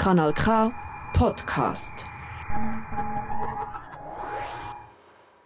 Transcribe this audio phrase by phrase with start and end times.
[0.00, 0.72] Kanal K
[1.12, 2.06] Podcast.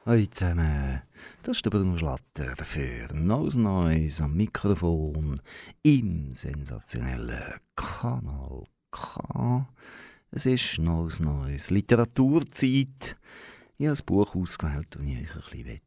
[0.06, 1.02] Hallo zusammen,
[1.42, 5.34] das ist der Bruno Schlatter für Nose Noise am Mikrofon
[5.82, 8.62] im sensationellen Kanal
[8.92, 9.66] K.
[10.30, 13.16] Es ist Nose Noise Literaturzeit.
[13.76, 15.80] Ich habe ein Buch ausgewählt, das ich euch ein bisschen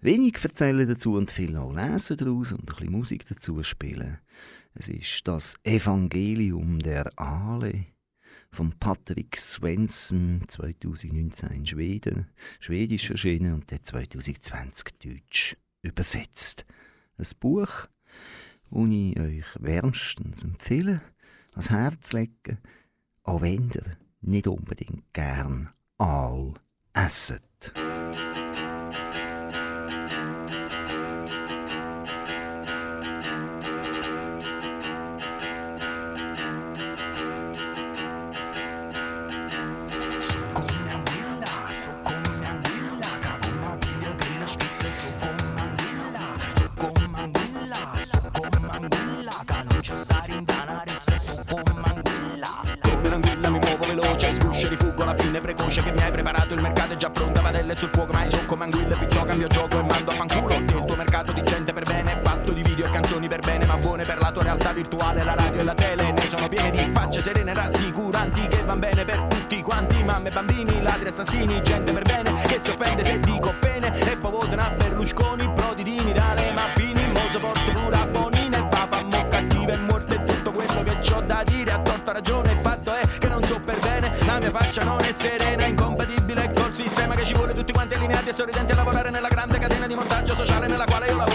[0.00, 4.18] wenig erzählen dazu und viel auch lesen daraus und ein bisschen Musik dazu spielen.
[4.76, 7.86] Es ist das Evangelium der Aale
[8.50, 12.26] von Patrick Svensson 2019 in Schweden,
[12.58, 16.66] schwedisch erschienen und der 2020 deutsch übersetzt.
[17.16, 17.86] Ein Buch,
[18.70, 21.02] das ich euch wärmstens empfehle,
[21.52, 22.58] ans Herz legen,
[23.22, 26.54] auch wenn ihr nicht unbedingt gern Aal
[26.94, 27.72] esset.
[67.24, 70.02] Serene rassicuranti che van bene per tutti quanti.
[70.02, 74.30] Mamme bambini ladri assassini gente per bene che si offende se dico bene e poi
[74.30, 79.72] votano a Berlusconi prodidini dalle mappini mo sopporto pure a Bonina e papa mo cattiva
[79.72, 81.70] e morte tutto quello che c'ho da dire.
[81.70, 84.18] A torta ragione il fatto è che non so per bene.
[84.26, 85.54] La mia faccia non è serena
[87.04, 87.54] sistema che ci vuole.
[87.54, 91.06] Tutti quanti allineati e sorridenti a lavorare nella grande catena di montaggio sociale nella quale
[91.06, 91.33] io lavoro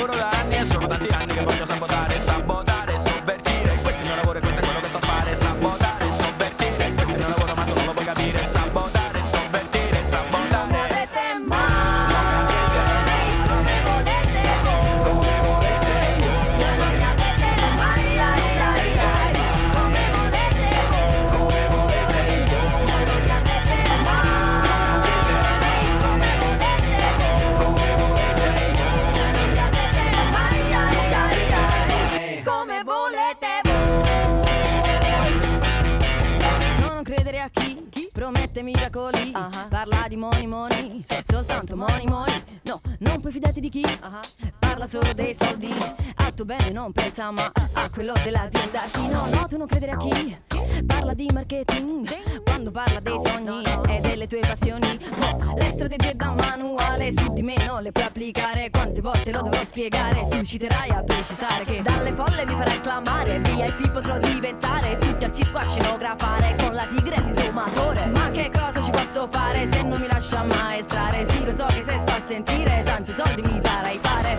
[47.19, 50.37] pensa ma a quello dell'azienda Sì, no, no, tu non credere a chi
[50.85, 52.07] Parla di marketing.
[52.43, 57.41] Quando parla dei sogni e delle tue passioni No, le strategie da manuale Su di
[57.41, 58.69] me non le puoi applicare.
[58.69, 60.27] Quante volte lo dovrò spiegare?
[60.29, 65.31] Tu citerai a precisare che Dalle folle mi farai clamare VIP potrò diventare Tutti al
[65.33, 69.69] circo a scenografare Con la tigre e il domatore Ma che cosa ci posso fare
[69.69, 71.25] se non mi lascia maestrare?
[71.29, 74.35] Sì, lo so che se sto a sentire Tanti soldi mi farai fare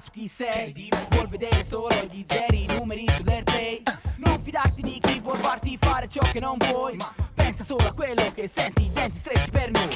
[0.00, 3.82] su chi sei Vuol vedere solo gli zeri, i numeri sull'airplay.
[4.16, 6.98] Non fidarti di chi vuol farti fare ciò che non vuoi
[7.46, 9.86] pensa solo a quello che senti, i denti stretti per noi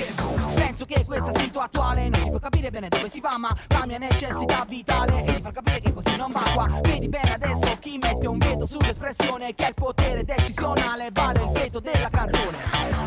[0.55, 3.85] Penso che questa situazione attuale non ti fa capire bene dove si va Ma la
[3.87, 6.81] mia necessità vitale è di far capire che così non va qua.
[6.83, 11.51] Vedi bene adesso chi mette un veto sull'espressione Che ha il potere decisionale, vale il
[11.51, 12.57] veto della canzone.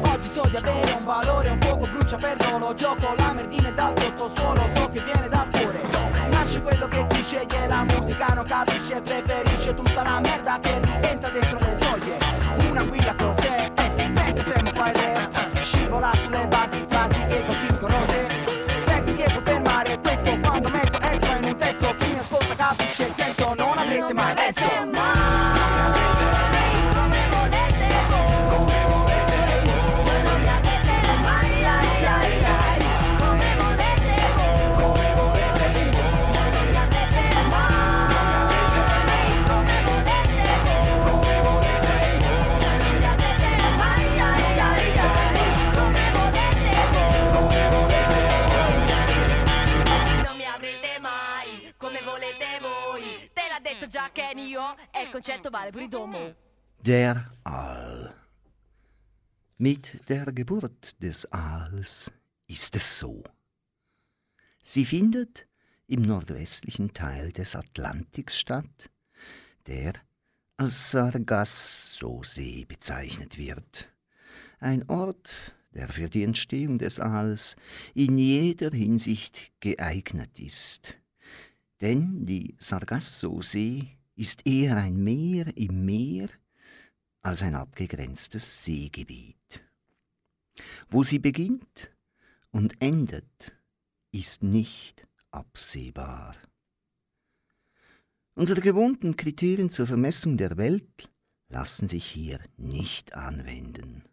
[0.01, 3.93] Oggi so di avere un valore, un fuoco brucia per lo Gioco la merdina dal
[3.97, 5.81] sottosuolo, so che viene dal cuore.
[6.31, 11.29] Nasce quello che ti sceglie, la musica non capisce Preferisce tutta la merda che rientra
[11.29, 12.17] dentro le soglie.
[12.69, 13.71] Una guida cos'è?
[13.75, 18.12] Eh, senza sempre fare eh, Scivola sulle basi, frasi che colpiscono
[55.11, 56.35] concetto vale pure Domo.
[56.81, 58.13] Der Aal.
[59.57, 62.11] Mit der Geburt des Aals
[62.47, 63.23] ist es so.
[64.61, 65.47] Sie findet
[65.87, 68.89] im nordwestlichen Teil des Atlantiks statt,
[69.67, 69.93] der
[70.57, 73.91] als Sargasso-See bezeichnet wird.
[74.59, 77.55] Ein Ort, der für die Entstehung des Aals
[77.93, 80.97] in jeder Hinsicht geeignet ist.
[81.81, 86.29] Denn die Sargasso-See ist eher ein Meer im Meer
[87.21, 89.63] als ein abgegrenztes Seegebiet.
[90.89, 91.91] Wo sie beginnt
[92.51, 93.57] und endet,
[94.11, 96.35] ist nicht absehbar.
[98.35, 101.09] Unsere gewohnten Kriterien zur Vermessung der Welt
[101.49, 104.03] lassen sich hier nicht anwenden.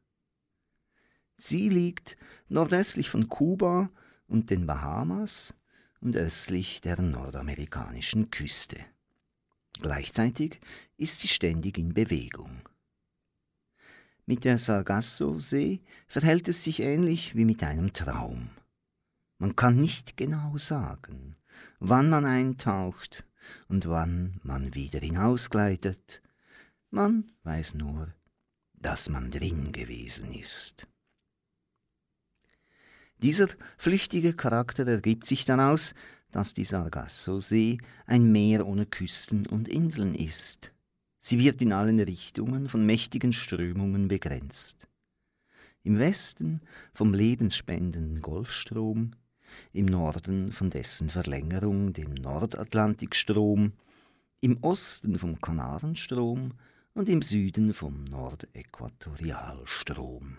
[1.35, 2.17] Sie liegt
[2.49, 3.91] nordöstlich von Kuba
[4.27, 5.55] und den Bahamas
[6.01, 8.79] und östlich der nordamerikanischen Küste.
[9.81, 10.61] Gleichzeitig
[10.97, 12.69] ist sie ständig in Bewegung.
[14.27, 18.51] Mit der Sargasso-See verhält es sich ähnlich wie mit einem Traum.
[19.39, 21.37] Man kann nicht genau sagen,
[21.79, 23.27] wann man eintaucht
[23.69, 26.23] und wann man wieder hinausgleitet.
[26.91, 28.13] Man weiß nur,
[28.75, 30.87] dass man drin gewesen ist.
[33.19, 33.49] Dieser
[33.79, 35.95] flüchtige Charakter ergibt sich daraus,
[36.33, 40.73] dass die Sargasso-See ein Meer ohne Küsten und Inseln ist.
[41.19, 44.89] Sie wird in allen Richtungen von mächtigen Strömungen begrenzt.
[45.83, 46.61] Im Westen
[46.95, 49.13] vom lebensspendenden Golfstrom,
[49.73, 53.73] im Norden von dessen Verlängerung, dem Nordatlantikstrom,
[54.41, 56.53] im Osten vom Kanarenstrom
[56.95, 60.37] und im Süden vom Nordäquatorialstrom.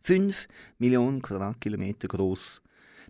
[0.00, 0.46] Fünf
[0.78, 2.62] Millionen Quadratkilometer groß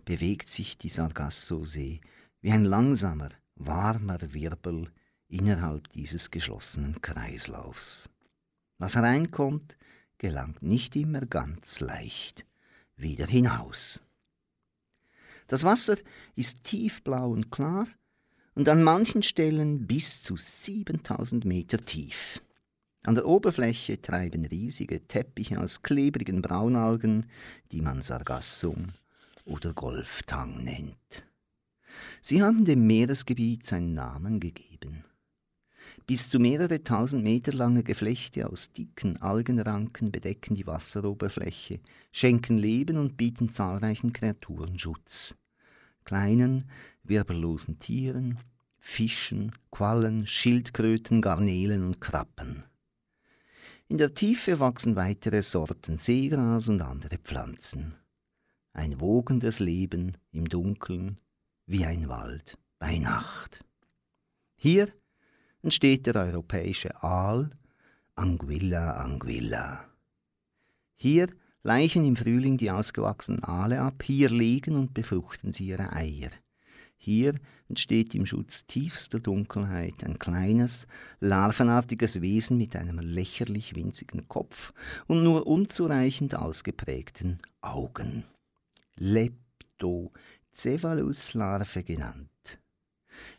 [0.09, 2.01] bewegt sich die Sargasso-See
[2.41, 4.91] wie ein langsamer, warmer Wirbel
[5.27, 8.09] innerhalb dieses geschlossenen Kreislaufs.
[8.79, 9.77] Was hereinkommt,
[10.17, 12.47] gelangt nicht immer ganz leicht
[12.95, 14.01] wieder hinaus.
[15.45, 15.97] Das Wasser
[16.35, 17.85] ist tiefblau und klar
[18.55, 22.41] und an manchen Stellen bis zu 7000 Meter tief.
[23.03, 27.27] An der Oberfläche treiben riesige Teppiche aus klebrigen Braunalgen,
[27.71, 28.93] die man Sargassum
[29.49, 31.23] oder Golftang nennt.
[32.21, 35.03] Sie haben dem Meeresgebiet seinen Namen gegeben.
[36.05, 41.79] Bis zu mehrere tausend Meter lange Geflechte aus dicken Algenranken bedecken die Wasseroberfläche,
[42.11, 45.35] schenken Leben und bieten zahlreichen Kreaturen Schutz.
[46.05, 46.65] Kleinen,
[47.03, 48.39] wirbellosen Tieren,
[48.79, 52.63] Fischen, Quallen, Schildkröten, Garnelen und Krabben.
[53.87, 57.95] In der Tiefe wachsen weitere Sorten Seegras und andere Pflanzen.
[58.73, 61.17] Ein wogendes Leben im Dunkeln
[61.65, 63.59] wie ein Wald bei Nacht.
[64.55, 64.89] Hier
[65.61, 67.49] entsteht der europäische Aal
[68.15, 69.85] Anguilla anguilla.
[70.95, 71.29] Hier
[71.63, 76.29] leichen im Frühling die ausgewachsenen Aale ab, hier legen und befruchten sie ihre Eier.
[76.97, 77.33] Hier
[77.69, 80.85] entsteht im Schutz tiefster Dunkelheit ein kleines,
[81.21, 84.73] larvenartiges Wesen mit einem lächerlich winzigen Kopf
[85.07, 88.25] und nur unzureichend ausgeprägten Augen.
[88.99, 92.29] Leptocephalus-Larve genannt.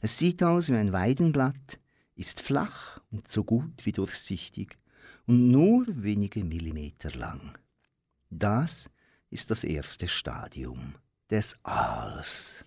[0.00, 1.78] Es sieht aus wie ein Weidenblatt,
[2.14, 4.78] ist flach und so gut wie durchsichtig
[5.26, 7.58] und nur wenige Millimeter lang.
[8.30, 8.90] Das
[9.30, 10.94] ist das erste Stadium
[11.30, 12.64] des Aals.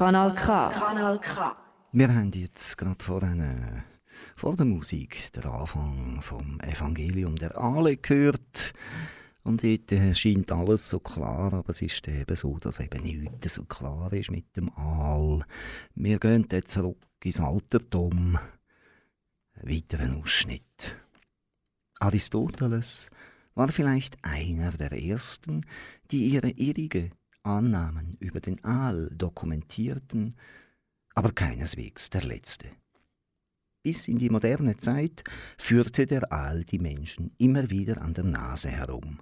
[0.00, 0.70] Kanal K.
[0.70, 1.54] Kanal K.
[1.92, 3.82] Wir haben jetzt gerade vor, den,
[4.34, 8.72] vor der Musik den Anfang vom Evangelium der Aale gehört.
[9.42, 13.52] Und dort äh, scheint alles so klar, aber es ist eben so, dass eben nichts
[13.52, 15.44] so klar ist mit dem Aal.
[15.94, 18.38] Wir gehen jetzt zurück ins Altertum.
[19.52, 20.96] Ein weiterer Ausschnitt.
[21.98, 23.10] Aristoteles
[23.54, 25.60] war vielleicht einer der ersten,
[26.10, 27.10] die ihre irrige
[27.42, 30.34] Annahmen über den Aal dokumentierten,
[31.14, 32.70] aber keineswegs der letzte.
[33.82, 35.24] Bis in die moderne Zeit
[35.56, 39.20] führte der Aal die Menschen immer wieder an der Nase herum.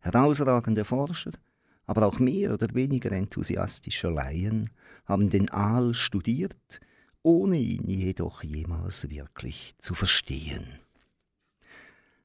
[0.00, 1.32] Herausragende Forscher,
[1.86, 4.70] aber auch mehr oder weniger enthusiastische Laien
[5.04, 6.80] haben den Aal studiert,
[7.22, 10.66] ohne ihn jedoch jemals wirklich zu verstehen.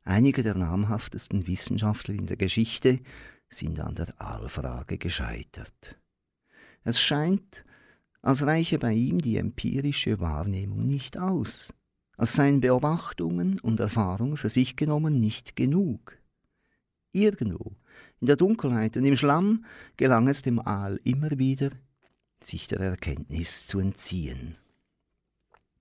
[0.03, 2.99] Einige der namhaftesten Wissenschaftler in der Geschichte
[3.49, 5.97] sind an der Aalfrage gescheitert.
[6.83, 7.65] Es scheint,
[8.21, 11.73] als reiche bei ihm die empirische Wahrnehmung nicht aus,
[12.17, 16.17] als seien Beobachtungen und Erfahrungen für sich genommen nicht genug.
[17.11, 17.75] Irgendwo,
[18.19, 21.71] in der Dunkelheit und im Schlamm, gelang es dem Aal immer wieder,
[22.41, 24.57] sich der Erkenntnis zu entziehen.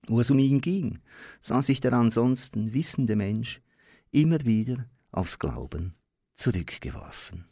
[0.07, 0.99] Wo es um ihn ging,
[1.41, 3.61] sah sich der ansonsten wissende Mensch
[4.11, 5.95] immer wieder aufs Glauben
[6.33, 7.45] zurückgeworfen.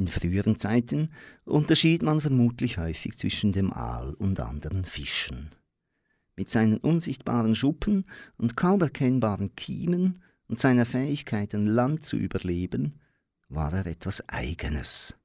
[0.00, 1.10] In früheren Zeiten
[1.44, 5.50] unterschied man vermutlich häufig zwischen dem Aal und anderen Fischen.
[6.36, 8.06] Mit seinen unsichtbaren Schuppen
[8.38, 12.98] und kaum erkennbaren Kiemen und seiner Fähigkeit, an Land zu überleben,
[13.50, 15.16] war er etwas Eigenes,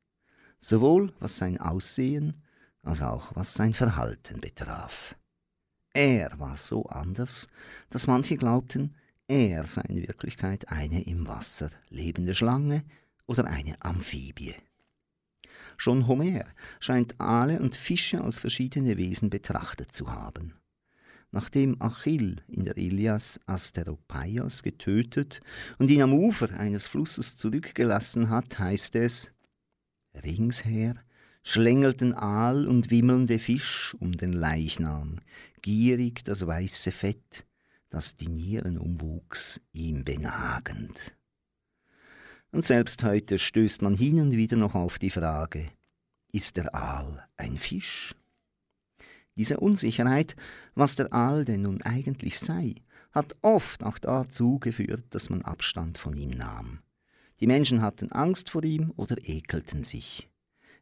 [0.57, 2.33] sowohl was sein Aussehen
[2.81, 5.15] als auch was sein Verhalten betraf.
[5.93, 7.47] Er war so anders,
[7.89, 8.93] dass manche glaubten,
[9.29, 12.83] er sei in Wirklichkeit eine im Wasser lebende Schlange
[13.25, 14.53] oder eine Amphibie.
[15.77, 16.45] Schon Homer
[16.79, 20.53] scheint Aale und Fische als verschiedene Wesen betrachtet zu haben.
[21.31, 25.41] Nachdem Achill in der Ilias Asteropaios getötet
[25.77, 29.31] und ihn am Ufer eines Flusses zurückgelassen hat, heißt es,
[30.23, 30.95] ringsher
[31.43, 35.19] schlängelten Aal und wimmelnde Fisch um den Leichnam,
[35.61, 37.45] gierig das weiße Fett,
[37.89, 41.14] das die Nieren umwuchs, ihm benagend.
[42.55, 45.67] Und selbst heute stößt man hin und wieder noch auf die Frage,
[46.31, 48.15] ist der Aal ein Fisch?
[49.35, 50.37] Diese Unsicherheit,
[50.73, 52.75] was der Aal denn nun eigentlich sei,
[53.11, 56.79] hat oft auch dazu geführt, dass man Abstand von ihm nahm.
[57.41, 60.29] Die Menschen hatten Angst vor ihm oder ekelten sich.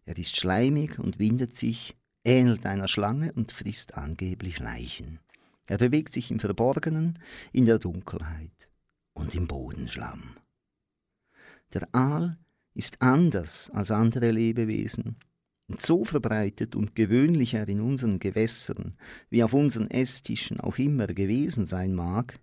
[0.05, 5.17] Er ist schleimig und windet sich, ähnelt einer Schlange und frisst angeblich Leichen.
[5.65, 7.17] Er bewegt sich im Verborgenen,
[7.51, 8.69] in der Dunkelheit
[9.15, 10.35] und im Bodenschlamm.
[11.73, 12.37] Der Aal
[12.75, 15.17] ist anders als andere Lebewesen
[15.67, 18.95] und so verbreitet und gewöhnlich er in unseren Gewässern
[19.29, 22.39] wie auf unseren Esstischen auch immer gewesen sein mag,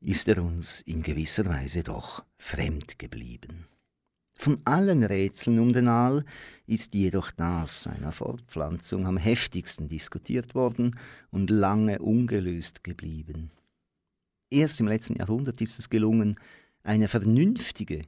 [0.00, 3.66] ist er uns in gewisser Weise doch fremd geblieben.
[4.36, 6.24] Von allen Rätseln um den Aal
[6.66, 10.98] ist jedoch das seiner Fortpflanzung am heftigsten diskutiert worden
[11.30, 13.52] und lange ungelöst geblieben.
[14.50, 16.36] Erst im letzten Jahrhundert ist es gelungen,
[16.84, 18.02] eine vernünftige,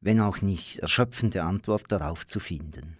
[0.00, 2.98] wenn auch nicht erschöpfende Antwort darauf zu finden.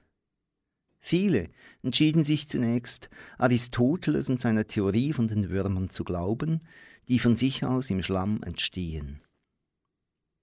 [1.01, 1.49] Viele
[1.83, 6.61] entschieden sich zunächst, Aristoteles und seiner Theorie von den Würmern zu glauben,
[7.09, 9.21] die von sich aus im Schlamm entstehen.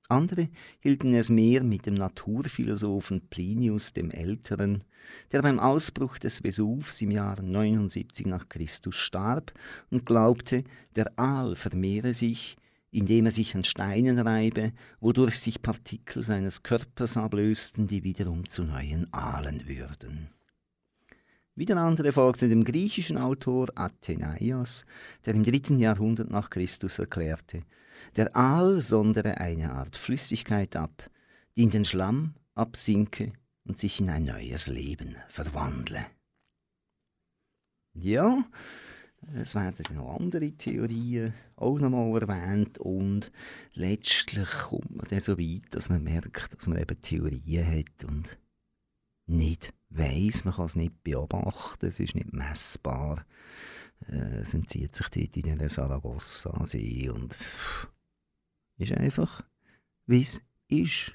[0.07, 4.83] Andere hielten es mehr mit dem Naturphilosophen Plinius dem Älteren,
[5.31, 9.51] der beim Ausbruch des Vesuvs im Jahr 79 nach Christus starb
[9.89, 10.63] und glaubte,
[10.95, 12.55] der Aal vermehre sich,
[12.95, 18.63] indem er sich an Steinen reibe, wodurch sich Partikel seines Körpers ablösten, die wiederum zu
[18.63, 20.29] neuen Aalen würden.
[21.55, 24.85] Wieder andere folgten dem griechischen Autor Athenaios,
[25.25, 27.63] der im dritten Jahrhundert nach Christus erklärte,
[28.15, 31.09] der Aal sondere eine Art Flüssigkeit ab,
[31.57, 33.33] die in den Schlamm absinke
[33.65, 36.05] und sich in ein neues Leben verwandle.
[37.93, 38.37] Ja,
[39.33, 43.31] es werden noch andere Theorien auch nochmal erwähnt und
[43.73, 48.37] letztlich kommt man dann so weit, dass man merkt, dass man eben Theorien hat und
[49.27, 53.25] nicht weiß, man kann es nicht beobachten, es ist nicht messbar.
[54.07, 57.35] Äh, es entzieht sich dort in den Saragossa-See und
[58.77, 59.41] ist einfach,
[60.05, 61.13] wie es ist.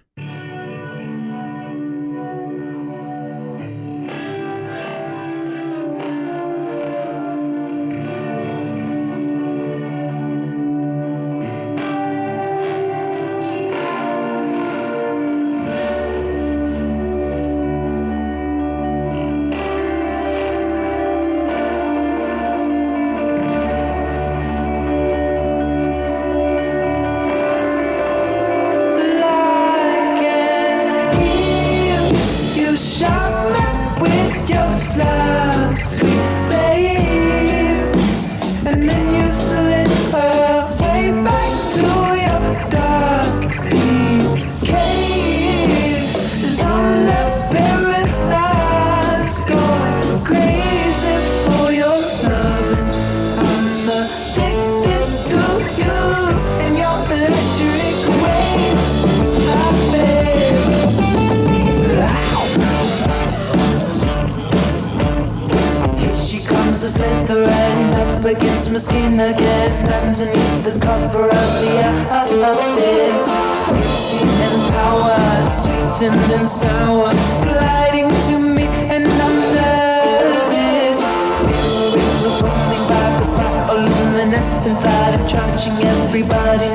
[84.40, 86.68] Bioluminescent light, and charging everybody.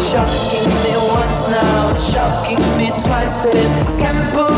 [0.00, 3.98] Shocking me once now, shocking me twice, babe.
[3.98, 4.53] Can't pull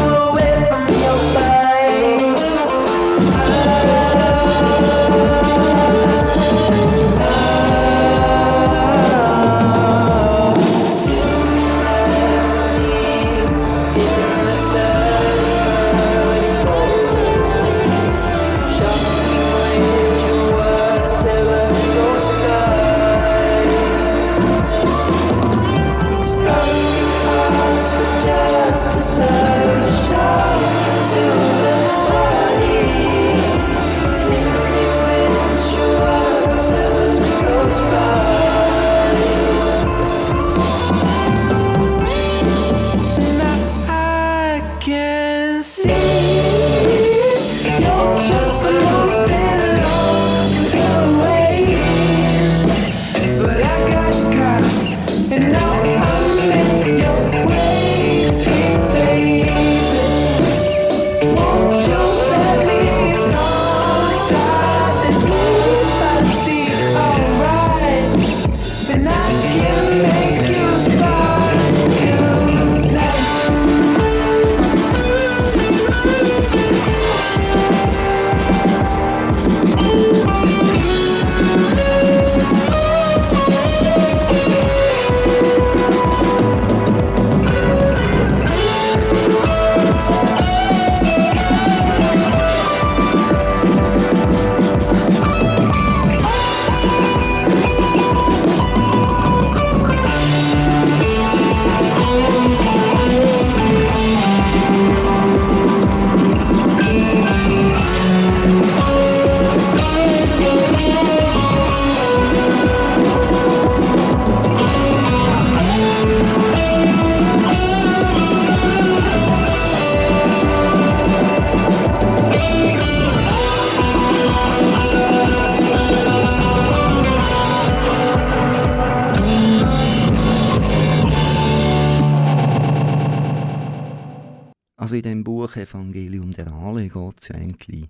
[135.56, 137.88] Evangelium der Alle geht es ja eigentlich,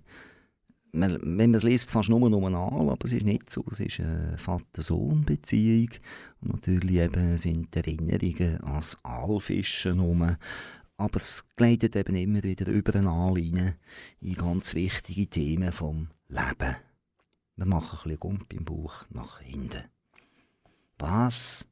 [0.91, 3.63] man, wenn man es liest, fast nur um an, aber es ist nicht so.
[3.71, 5.89] Es ist eine Vater-Sohn-Beziehung.
[6.41, 10.35] Und natürlich eben sind Erinnerungen ans Aalfischen um.
[10.97, 13.75] Aber es gleitet eben immer wieder über den Aal rein
[14.19, 16.75] in ganz wichtige Themen vom Leben.
[17.55, 19.83] Wir machen ein bisschen Gump im Buch nach hinten.
[20.97, 21.67] Was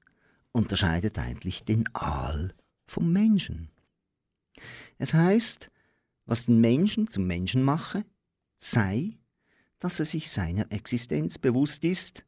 [0.51, 2.53] unterscheidet eigentlich den Aal
[2.86, 3.69] vom Menschen?
[4.97, 5.71] Es heißt,
[6.26, 8.06] was den Menschen zum Menschen mache,
[8.58, 9.18] sei,
[9.80, 12.26] dass er sich seiner Existenz bewusst ist,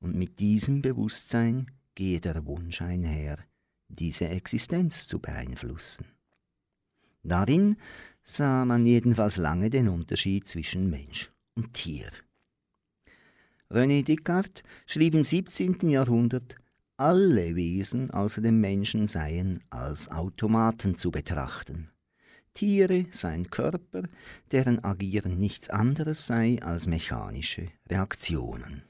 [0.00, 3.38] und mit diesem Bewusstsein gehe der Wunsch einher,
[3.88, 6.04] diese Existenz zu beeinflussen.
[7.22, 7.76] Darin
[8.22, 12.10] sah man jedenfalls lange den Unterschied zwischen Mensch und Tier.
[13.70, 15.88] René Descartes schrieb im 17.
[15.88, 16.56] Jahrhundert,
[16.98, 21.93] alle Wesen außer dem Menschen seien als Automaten zu betrachten.
[22.54, 24.04] Tiere seien Körper,
[24.52, 28.84] deren Agieren nichts anderes sei als mechanische Reaktionen.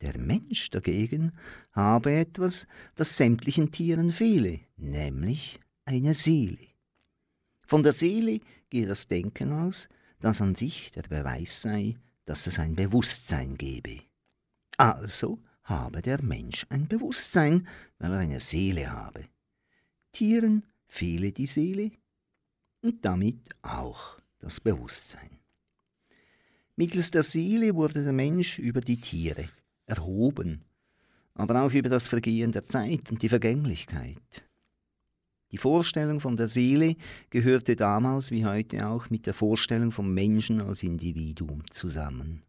[0.00, 1.32] Der Mensch dagegen
[1.72, 6.68] habe etwas, das sämtlichen Tieren fehle, nämlich eine Seele.
[7.66, 9.88] Von der Seele gehe das Denken aus,
[10.20, 11.94] das an sich der Beweis sei,
[12.26, 14.02] dass es ein Bewusstsein gebe.
[14.76, 17.66] Also habe der Mensch ein Bewusstsein,
[17.98, 19.24] weil er eine Seele habe.
[20.12, 21.90] Tieren fehle die Seele,
[22.86, 25.30] und damit auch das Bewusstsein.
[26.76, 29.48] Mittels der Seele wurde der Mensch über die Tiere
[29.86, 30.62] erhoben,
[31.34, 34.44] aber auch über das Vergehen der Zeit und die Vergänglichkeit.
[35.50, 36.94] Die Vorstellung von der Seele
[37.30, 42.44] gehörte damals wie heute auch mit der Vorstellung vom Menschen als Individuum zusammen.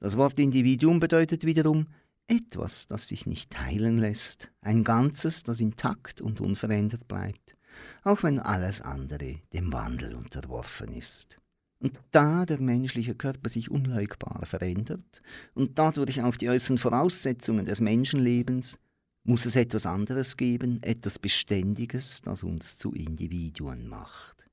[0.00, 1.86] Das Wort Individuum bedeutet wiederum
[2.26, 7.56] etwas, das sich nicht teilen lässt, ein Ganzes, das intakt und unverändert bleibt,
[8.02, 11.38] auch wenn alles andere dem Wandel unterworfen ist.
[11.80, 15.22] Und da der menschliche Körper sich unleugbar verändert
[15.54, 18.78] und dadurch auch die äußeren Voraussetzungen des Menschenlebens,
[19.24, 24.44] muss es etwas anderes geben, etwas Beständiges, das uns zu Individuen macht.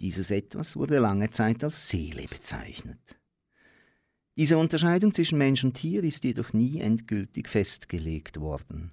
[0.00, 3.18] Dieses etwas wurde lange Zeit als Seele bezeichnet.
[4.36, 8.92] Diese Unterscheidung zwischen Mensch und Tier ist jedoch nie endgültig festgelegt worden.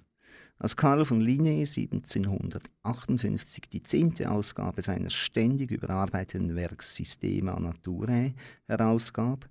[0.60, 8.34] Als Karl von Linné 1758 die zehnte Ausgabe seines ständig überarbeiteten Werks Systema Naturae
[8.66, 9.48] herausgab,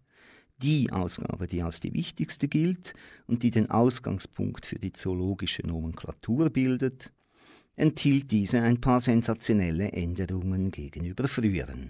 [0.62, 2.94] die Ausgabe, die als die wichtigste gilt
[3.26, 7.12] und die den Ausgangspunkt für die zoologische Nomenklatur bildet,
[7.76, 11.90] enthielt diese ein paar sensationelle Änderungen gegenüber früheren.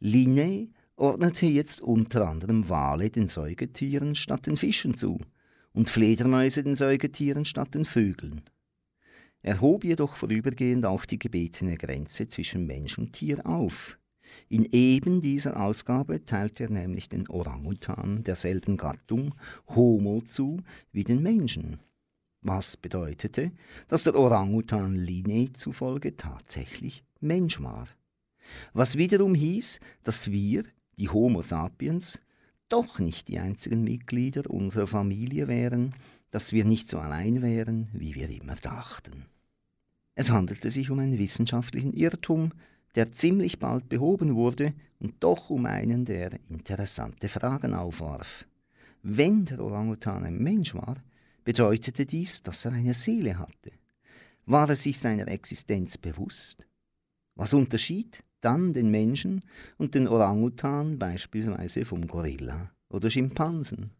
[0.00, 5.20] Linné ordnete jetzt unter anderem Wale den Säugetieren statt den Fischen zu
[5.72, 8.42] und Fledermäuse den Säugetieren statt den Vögeln.
[9.42, 13.98] Er hob jedoch vorübergehend auch die gebetene Grenze zwischen Mensch und Tier auf.
[14.48, 19.34] In eben dieser Ausgabe teilte er nämlich den Orangutan derselben Gattung
[19.68, 21.80] Homo zu wie den Menschen.
[22.40, 23.52] Was bedeutete,
[23.88, 27.88] dass der Orangutan Linné zufolge tatsächlich Mensch war.
[28.72, 30.64] Was wiederum hieß, dass wir,
[30.98, 32.20] die Homo sapiens,
[32.72, 35.94] doch nicht die einzigen Mitglieder unserer Familie wären,
[36.30, 39.26] dass wir nicht so allein wären, wie wir immer dachten.
[40.14, 42.52] Es handelte sich um einen wissenschaftlichen Irrtum,
[42.94, 48.46] der ziemlich bald behoben wurde und doch um einen, der interessante Fragen aufwarf.
[49.02, 50.96] Wenn der Orangutan ein Mensch war,
[51.44, 53.72] bedeutete dies, dass er eine Seele hatte.
[54.46, 56.66] War er sich seiner Existenz bewusst?
[57.34, 59.42] Was unterschied dann den Menschen
[59.78, 63.90] und den Orangutan beispielsweise vom Gorilla oder Schimpansen.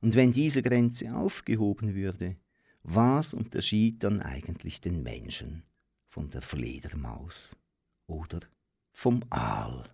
[0.00, 2.36] Und wenn diese Grenze aufgehoben würde,
[2.82, 5.62] was unterschied dann eigentlich den Menschen
[6.08, 7.56] von der Fledermaus
[8.06, 8.40] oder
[8.92, 9.84] vom Aal?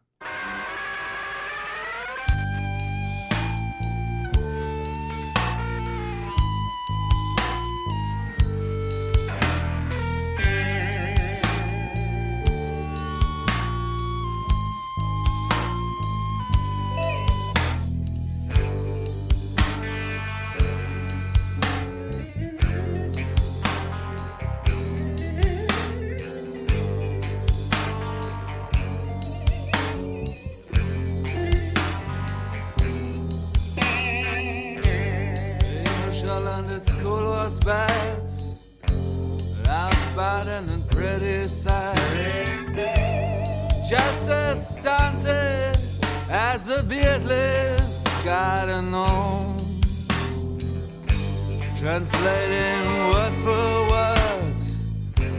[51.96, 54.84] translating word for words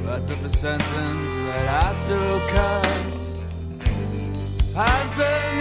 [0.04, 3.22] parts of the sentence that I took out.
[4.74, 5.58] Pants and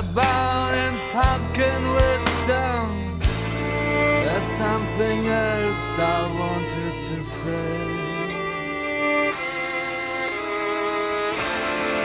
[0.00, 3.20] abound in pumpkin wisdom.
[4.24, 7.68] There's something else I wanted to say.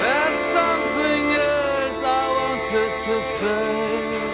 [0.04, 4.31] There's something else I wanted to say.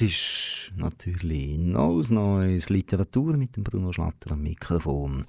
[0.00, 5.26] Es ist natürlich neues neues Literatur mit dem Bruno Schlatter am Mikrofon,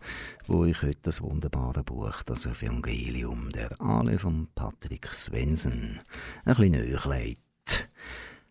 [0.48, 6.00] wo ich heute das wunderbare Buch, das Evangelium der Ale von Patrick Swensen,
[6.46, 7.90] ein bisschen näher legt.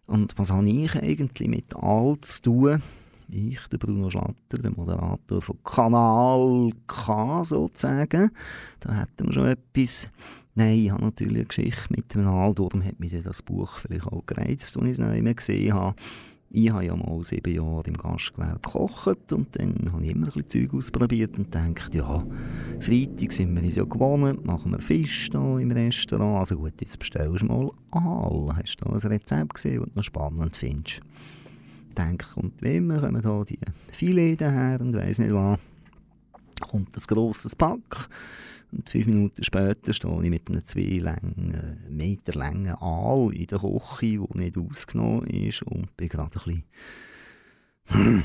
[0.04, 2.82] Und was habe ich eigentlich mit all zu tun?
[3.30, 8.30] Ich, der Bruno Schlatter, der Moderator von Kanal K sozusagen.
[8.80, 10.10] Da hätten wir schon etwas.
[10.54, 14.06] Nein, ich habe natürlich eine Geschichte mit dem Aal, darum hat mich das Buch vielleicht
[14.06, 15.96] auch gereizt, als ich es nicht mehr gesehen habe.
[16.52, 20.32] Ich habe ja mal sieben Jahre im Gastgewerbe gekocht und dann habe ich immer ein
[20.32, 22.26] bisschen Zeug ausprobiert und gedacht, ja,
[22.80, 26.98] Freitag sind wir uns ja gewohnt, machen wir Fisch da im Restaurant, also gut, jetzt
[26.98, 28.56] bestellst du mal Aal.
[28.56, 31.00] Hast du da ein Rezept gesehen, das du noch spannend findest?
[32.00, 33.58] denke, und wie immer kommen da die
[33.92, 35.58] Filet daher und weiss nicht was.
[36.60, 38.08] Kommt ein grosses Pack
[38.72, 43.58] und fünf Minuten später stehe ich mit einem zwei langen, Meter langen Aal in der
[43.58, 46.62] Küche, der nicht ausgenommen ist und bin gerade ein
[47.90, 48.24] bisschen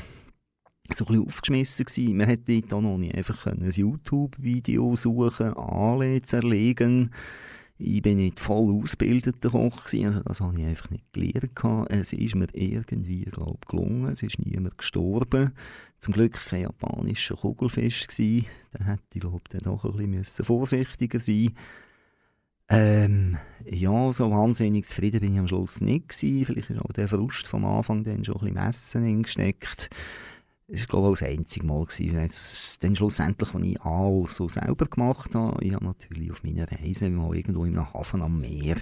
[0.92, 2.16] so ein bisschen aufgeschmissen gewesen.
[2.16, 7.10] Man hätte dort auch noch nicht einfach ein YouTube-Video suchen Aale zerlegen
[7.78, 11.90] ich bin nicht voll ausgebildeter Koch also das habe ich einfach nicht gelernt.
[11.90, 14.08] Es ist mir irgendwie, glaube gelungen.
[14.08, 15.50] Es ist niemand gestorben.
[15.98, 18.06] Zum Glück kein japanischer Kugelfisch.
[18.06, 21.52] Da hätte ich, glaube ich, doch ein bisschen vorsichtiger sein
[22.68, 26.46] ähm, ja, so wahnsinnig zufrieden bin ich am Schluss nicht gewesen.
[26.46, 29.88] Vielleicht ist auch der Frust vom Anfang dann schon ein bisschen Messen hingesteckt.
[30.68, 34.48] Es war, glaube ich, das einzige Mal, gewesen, es dann schlussendlich, als ich alles so
[34.48, 35.64] selber gemacht habe.
[35.64, 38.76] Ich habe natürlich auf meiner Reise mal irgendwo in einem Hafen am Meer,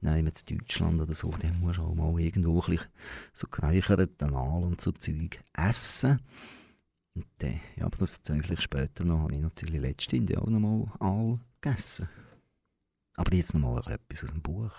[0.00, 2.88] nein, in Deutschland oder so, dann musst du auch mal irgendwo ein bisschen
[3.34, 6.20] so geräucherten Aal und so Zeug essen.
[7.14, 10.46] Und dann, ja, aber das erzähle ich vielleicht später noch, habe ich natürlich letztens auch
[10.46, 12.08] noch mal Aal gegessen.
[13.14, 14.72] Aber jetzt noch mal etwas aus dem Buch.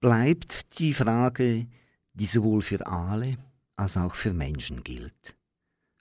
[0.00, 1.66] Bleibt die Frage,
[2.12, 3.38] die sowohl für Aale
[3.76, 5.36] als auch für Menschen gilt.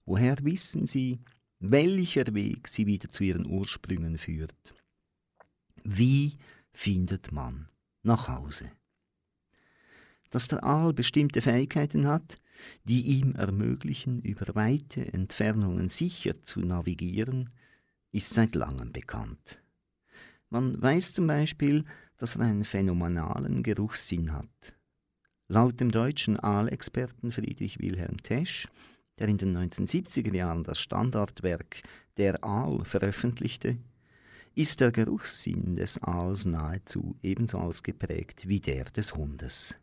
[0.05, 1.19] Woher wissen Sie,
[1.59, 4.75] welcher Weg Sie wieder zu Ihren Ursprüngen führt?
[5.83, 6.37] Wie
[6.71, 7.69] findet man
[8.03, 8.71] nach Hause?
[10.29, 12.39] Dass der Aal bestimmte Fähigkeiten hat,
[12.83, 17.49] die ihm ermöglichen, über weite Entfernungen sicher zu navigieren,
[18.11, 19.61] ist seit langem bekannt.
[20.49, 21.83] Man weiß zum Beispiel,
[22.17, 24.75] dass er einen phänomenalen Geruchssinn hat.
[25.47, 28.67] Laut dem deutschen Aalexperten Friedrich Wilhelm Tesch
[29.19, 31.81] der in den 1970er Jahren das Standardwerk
[32.17, 33.77] Der Aal veröffentlichte,
[34.55, 39.77] ist der Geruchssinn des Aals nahezu ebenso ausgeprägt wie der des Hundes.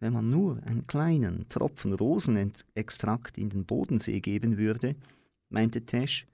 [0.00, 4.96] Wenn man nur einen kleinen Tropfen Rosenextrakt in den Bodensee geben würde,
[5.50, 6.26] meinte Tesch,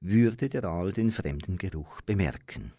[0.00, 2.72] würde der Aal den fremden Geruch bemerken.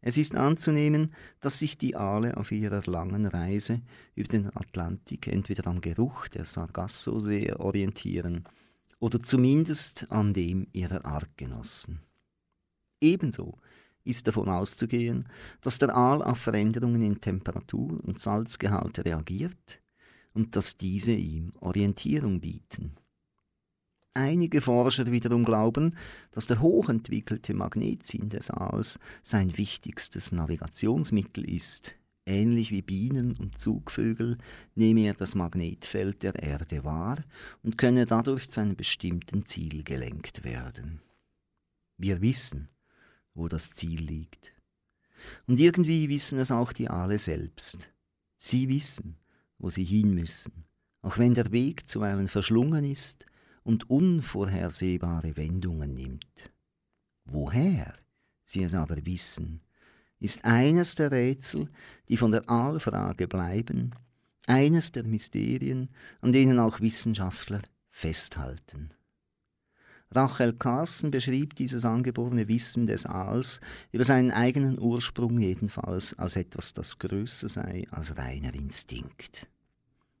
[0.00, 3.80] Es ist anzunehmen, dass sich die Aale auf ihrer langen Reise
[4.14, 8.44] über den Atlantik entweder am Geruch der Sargassosee orientieren
[8.98, 12.00] oder zumindest an dem ihrer Artgenossen.
[13.00, 13.58] Ebenso
[14.04, 15.28] ist davon auszugehen,
[15.60, 19.80] dass der Aal auf Veränderungen in Temperatur und Salzgehalt reagiert
[20.32, 22.96] und dass diese ihm Orientierung bieten.
[24.16, 25.94] Einige Forscher wiederum glauben,
[26.30, 31.94] dass der hochentwickelte Magnetsinn des Aals sein wichtigstes Navigationsmittel ist.
[32.24, 34.38] Ähnlich wie Bienen und Zugvögel
[34.74, 37.22] nehme er das Magnetfeld der Erde wahr
[37.62, 41.02] und könne dadurch zu einem bestimmten Ziel gelenkt werden.
[41.98, 42.70] Wir wissen,
[43.34, 44.54] wo das Ziel liegt.
[45.46, 47.90] Und irgendwie wissen es auch die Aale selbst.
[48.34, 49.18] Sie wissen,
[49.58, 50.64] wo sie hin müssen,
[51.02, 53.26] auch wenn der Weg zuweilen verschlungen ist
[53.66, 56.52] und unvorhersehbare Wendungen nimmt.
[57.24, 57.94] Woher
[58.44, 59.60] sie es aber wissen,
[60.20, 61.68] ist eines der Rätsel,
[62.08, 63.90] die von der Aalfrage bleiben,
[64.46, 65.90] eines der Mysterien,
[66.20, 67.60] an denen auch Wissenschaftler
[67.90, 68.90] festhalten.
[70.12, 73.60] Rachel Carsten beschrieb dieses angeborene Wissen des Aals
[73.90, 79.48] über seinen eigenen Ursprung jedenfalls als etwas, das größer sei als reiner Instinkt.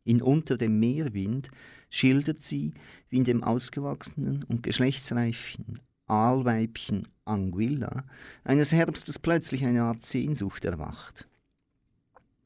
[0.02, 1.50] In Unter dem Meerwind
[1.96, 2.74] schildert sie,
[3.08, 8.04] wie in dem ausgewachsenen und geschlechtsreifen Aalweibchen Anguilla
[8.44, 11.26] eines Herbstes plötzlich eine Art Sehnsucht erwacht.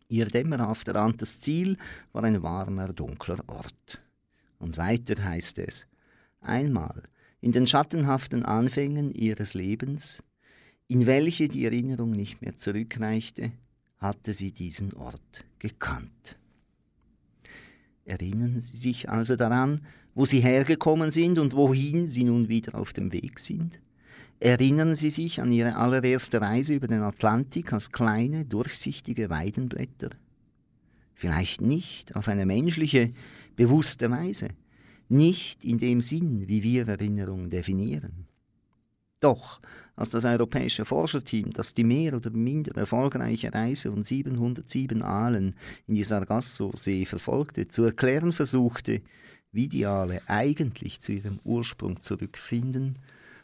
[0.09, 1.77] Ihr dämmerhaft erahntes Ziel
[2.13, 4.03] war ein warmer, dunkler Ort.
[4.59, 5.87] Und weiter heißt es,
[6.41, 7.03] einmal
[7.41, 10.23] in den schattenhaften Anfängen ihres Lebens,
[10.89, 13.53] in welche die Erinnerung nicht mehr zurückreichte,
[13.99, 16.39] hatte sie diesen Ort gekannt.
[18.11, 19.83] Erinnern Sie sich also daran,
[20.17, 23.79] wo Sie hergekommen sind und wohin Sie nun wieder auf dem Weg sind?
[24.41, 30.11] Erinnern Sie sich an Ihre allererste Reise über den Atlantik als kleine, durchsichtige Weidenblätter?
[31.15, 33.13] Vielleicht nicht auf eine menschliche,
[33.55, 34.49] bewusste Weise,
[35.09, 38.27] nicht in dem Sinn, wie wir Erinnerung definieren.
[39.21, 39.61] Doch
[39.97, 45.55] als das europäische Forscherteam, das die mehr oder minder erfolgreiche Reise von 707 Aalen
[45.87, 49.03] in die Sargasso-See verfolgte, zu erklären versuchte,
[49.53, 52.99] wie die Aale eigentlich zu ihrem Ursprung zurückfinden,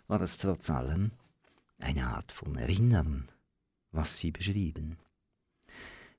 [0.08, 1.10] war es trotz allem
[1.78, 3.26] eine Art von Erinnern,
[3.92, 4.96] was sie beschrieben.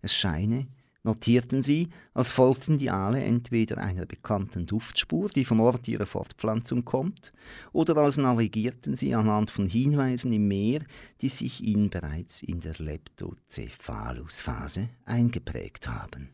[0.02, 0.68] Es scheine,
[1.08, 6.86] notierten sie, als folgten die Aale entweder einer bekannten Duftspur, die vom Ort ihrer Fortpflanzung
[6.86, 7.34] kommt,
[7.72, 10.82] oder als navigierten sie anhand von Hinweisen im Meer,
[11.22, 16.30] die sich ihnen bereits in der Leptocephalus-Phase eingeprägt haben.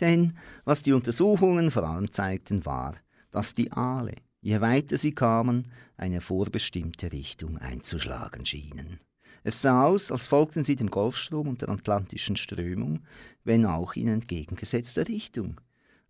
[0.00, 2.96] Denn was die Untersuchungen vor allem zeigten, war,
[3.30, 8.98] dass die Aale, je weiter sie kamen, eine vorbestimmte Richtung einzuschlagen schienen.
[9.46, 13.00] Es sah aus, als folgten sie dem Golfstrom und der atlantischen Strömung,
[13.44, 15.60] wenn auch in entgegengesetzter Richtung.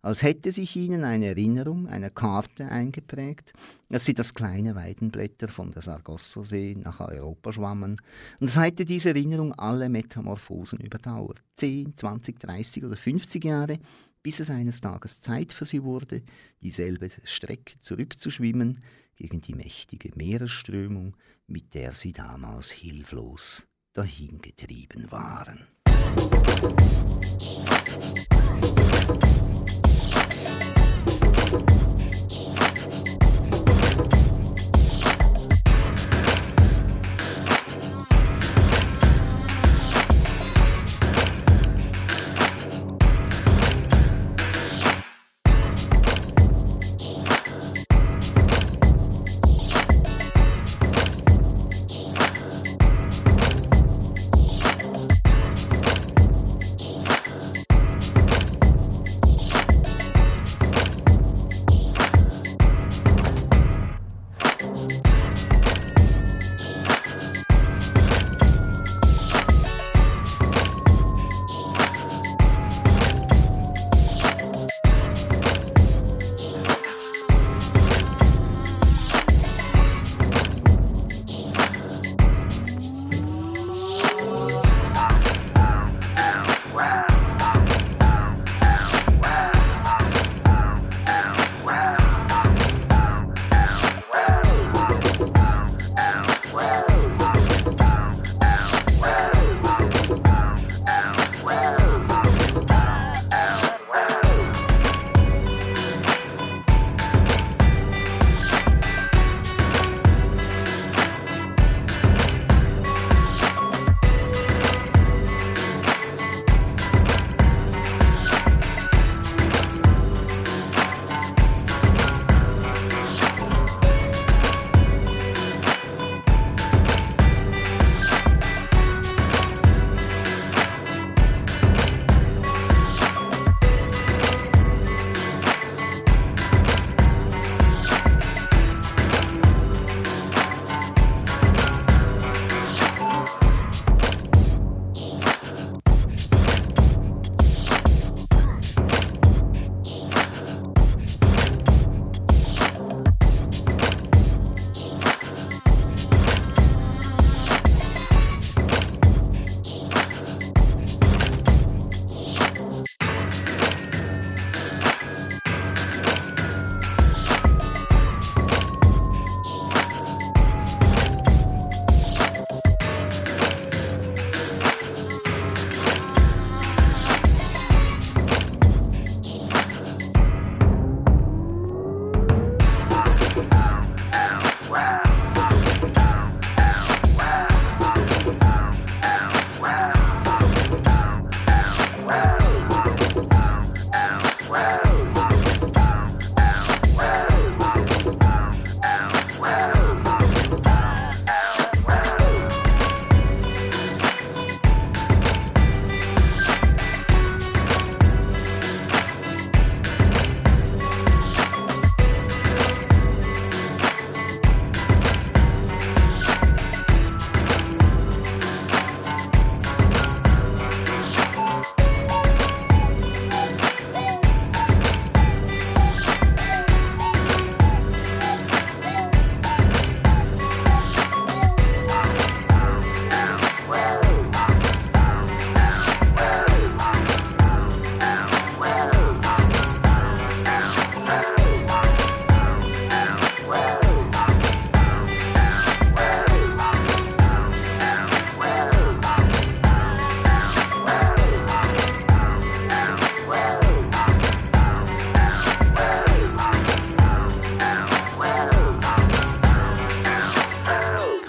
[0.01, 3.51] Als hätte sich ihnen eine Erinnerung, eine Karte eingeprägt,
[3.89, 7.97] dass sie das kleine Weidenblätter von der Sargasso-See nach Europa schwammen,
[8.39, 13.79] und als hätte diese Erinnerung alle Metamorphosen überdauert, 10, 20, 30 oder 50 Jahre,
[14.25, 16.23] bis es eines Tages Zeit für sie wurde,
[16.63, 18.81] dieselbe Strecke zurückzuschwimmen
[19.15, 21.15] gegen die mächtige Meeresströmung,
[21.45, 25.67] mit der sie damals hilflos dahingetrieben waren.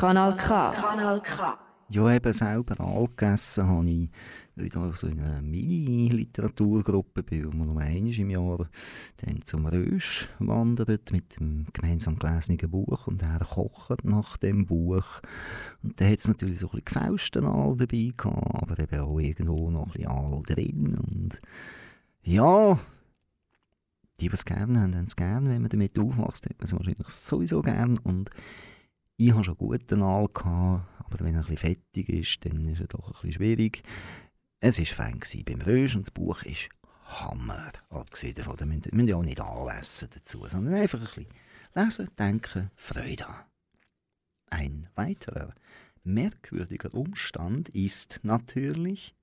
[0.07, 0.71] Kanal K.
[0.71, 1.59] Kanal K.
[1.89, 4.09] Ja, eben selber Aal gegessen habe ich,
[4.55, 8.69] weil ich da so in einer Mini-Literaturgruppe bin, wo man nur einmal im Jahr
[9.17, 15.23] dann zum Rösch wandert mit dem gemeinsam gelesenen Buch und er kocht nach dem Buch.
[15.83, 19.19] Und da hat es natürlich so ein bisschen gefälschten Aal dabei gehabt, aber eben auch
[19.19, 20.97] irgendwo noch ein bisschen Aal drin.
[21.05, 21.41] Und
[22.23, 22.79] ja,
[24.21, 25.51] die, die es gerne haben, haben es gerne.
[25.51, 27.99] Wenn man damit aufwächst, hat man es wahrscheinlich sowieso gern.
[27.99, 28.31] Und
[29.17, 33.11] ich hatte schon guten Aal, aber wenn er bisschen fettig ist, dann ist er doch
[33.13, 33.83] bisschen schwierig.
[34.61, 36.69] Es war fein beim Rösch und das Buch ist
[37.05, 37.73] Hammer.
[37.89, 41.27] Abgesehen davon, müssen, müssen ja auch nicht anlesen dazu, sondern einfach ein bisschen
[41.75, 43.45] lesen, denken, Freude haben.
[44.51, 45.55] Ein weiterer
[46.05, 49.15] merkwürdiger Umstand ist natürlich,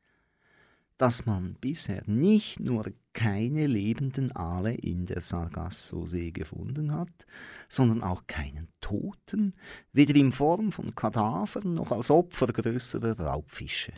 [0.98, 7.26] dass man bisher nicht nur keine lebenden Aale in der Sargasso-See gefunden hat,
[7.70, 9.54] sondern auch keinen Toten,
[9.92, 13.94] weder in Form von Kadavern noch als Opfer größerer Raubfische.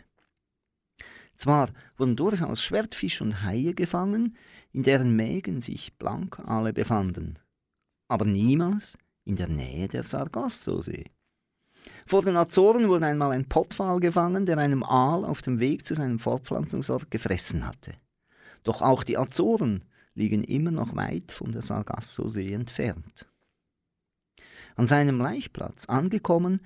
[1.34, 4.36] Zwar wurden durchaus Schwertfische und Haie gefangen,
[4.72, 7.38] in deren Mägen sich Blankaale befanden,
[8.08, 11.10] aber niemals in der Nähe der Sargasso-See.
[12.06, 15.94] Vor den Azoren wurde einmal ein Pottwal gefangen, der einem Aal auf dem Weg zu
[15.94, 17.94] seinem Fortpflanzungsort gefressen hatte.
[18.66, 23.26] Doch auch die Azoren liegen immer noch weit von der Sargasso-See entfernt.
[24.74, 26.60] An seinem Laichplatz angekommen,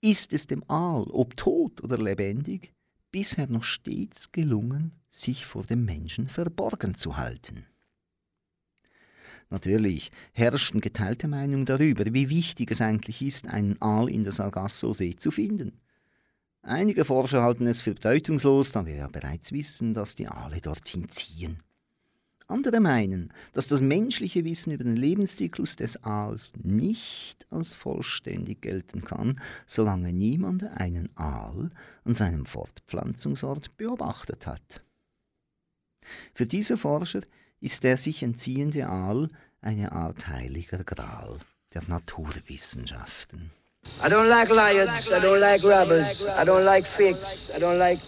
[0.00, 2.72] ist es dem Aal, ob tot oder lebendig,
[3.10, 7.66] bisher noch stets gelungen, sich vor dem Menschen verborgen zu halten.
[9.50, 15.16] Natürlich herrschen geteilte Meinungen darüber, wie wichtig es eigentlich ist, einen Aal in der Sargasso-See
[15.16, 15.80] zu finden.
[16.66, 21.10] Einige Forscher halten es für bedeutungslos, da wir ja bereits wissen, dass die Aale dorthin
[21.10, 21.62] ziehen.
[22.46, 29.04] Andere meinen, dass das menschliche Wissen über den Lebenszyklus des Aals nicht als vollständig gelten
[29.04, 29.36] kann,
[29.66, 31.70] solange niemand einen Aal
[32.04, 34.82] an seinem Fortpflanzungsort beobachtet hat.
[36.32, 37.20] Für diese Forscher
[37.60, 39.28] ist der sich entziehende Aal
[39.60, 41.40] eine Art heiliger Gral
[41.74, 43.50] der Naturwissenschaften.
[44.04, 48.00] I don't like liars, I don't like robbers, I don't like fakes, I don't like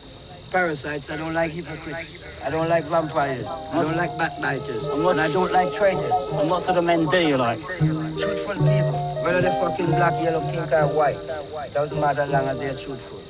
[0.51, 5.29] parasites, I don't like hypocrites, I don't like vampires, I don't like backbiters, and I
[5.33, 6.13] don't like traitors.
[6.33, 7.61] And what sort of men do you like?
[7.61, 12.59] Truthful people, whether they're fucking black, yellow, pink, or white, doesn't matter as long as
[12.59, 13.23] they're truthful.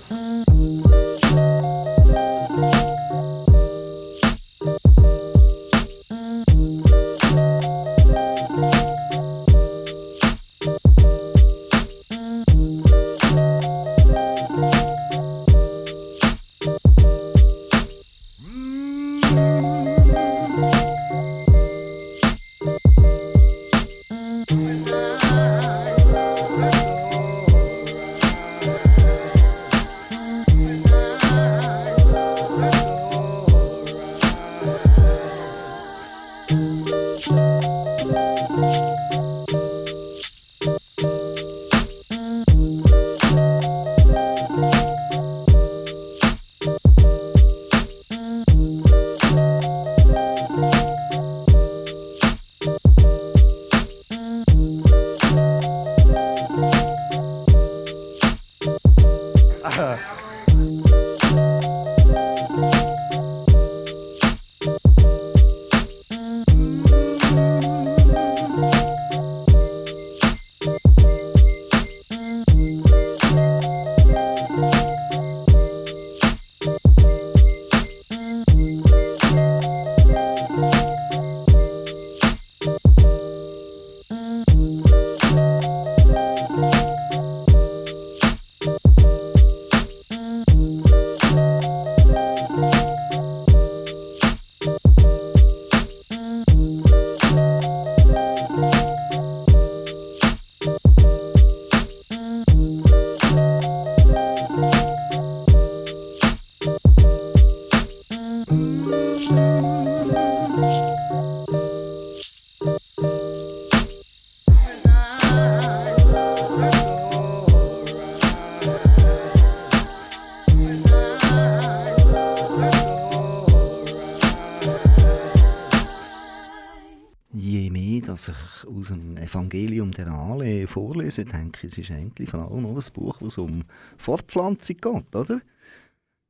[129.26, 133.42] Evangelium der Aale vorlese, denke ich, es ist eigentlich vor allem auch ein Buch, wo
[133.42, 133.64] um
[133.98, 135.40] Fortpflanzung geht, oder?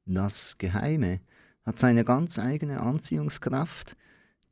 [0.07, 1.21] Das Geheime
[1.65, 3.97] hat seine ganz eigene Anziehungskraft,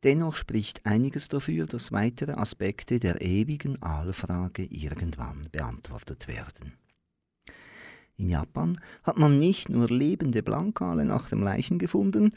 [0.02, 6.72] dennoch spricht einiges dafür, dass weitere Aspekte der ewigen Aalfrage irgendwann beantwortet werden.
[8.16, 12.32] In Japan hat man nicht nur lebende Blankale nach dem Leichen gefunden,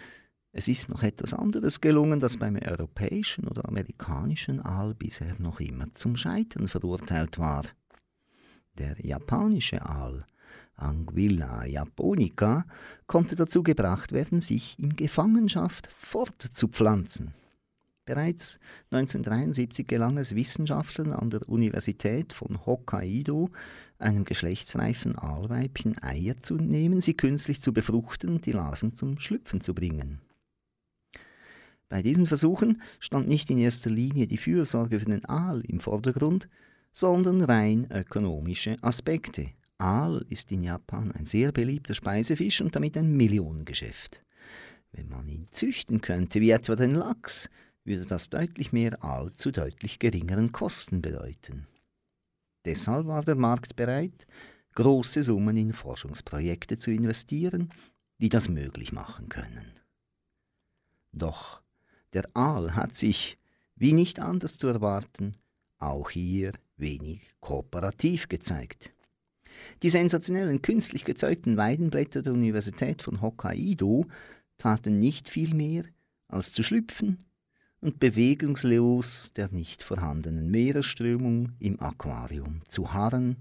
[0.58, 5.93] es ist noch etwas anderes gelungen, das beim europäischen oder amerikanischen Aal bisher noch immer
[5.93, 7.64] zum Scheitern verurteilt war.
[8.76, 10.26] Der japanische Aal,
[10.76, 12.66] Anguilla japonica,
[13.05, 17.36] konnte dazu gebracht werden, sich in Gefangenschaft fortzupflanzen.
[18.05, 18.58] Bereits
[18.89, 23.51] 1973 gelang es Wissenschaftlern an der Universität von Hokkaido,
[23.99, 29.62] einem geschlechtsreifen Aalweibchen Eier zu nehmen, sie künstlich zu befruchten und die Larven zum Schlüpfen
[29.62, 30.20] zu bringen.
[31.90, 36.50] Bei diesen Versuchen stand nicht in erster Linie die Fürsorge für den Aal im Vordergrund,
[36.92, 39.52] sondern rein ökonomische Aspekte.
[39.78, 44.22] Aal ist in Japan ein sehr beliebter Speisefisch und damit ein Millionengeschäft.
[44.92, 47.50] Wenn man ihn züchten könnte, wie etwa den Lachs,
[47.86, 51.68] würde das deutlich mehr Aal zu deutlich geringeren Kosten bedeuten.
[52.66, 54.28] Deshalb war der Markt bereit,
[54.76, 57.72] große Summen in Forschungsprojekte zu investieren,
[58.20, 59.72] die das möglich machen können.
[61.14, 61.62] Doch
[62.14, 63.38] der Aal hat sich,
[63.76, 65.34] wie nicht anders zu erwarten,
[65.78, 68.91] auch hier wenig kooperativ gezeigt.
[69.84, 74.05] Die sensationellen künstlich gezeugten Weidenblätter der Universität von Hokkaido
[74.58, 75.84] taten nicht viel mehr,
[76.28, 77.18] als zu schlüpfen
[77.80, 83.38] und bewegungslos der nicht vorhandenen Meeresströmung im Aquarium zu harren,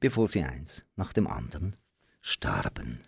[0.00, 1.76] bevor sie eins nach dem anderen
[2.20, 3.00] starben.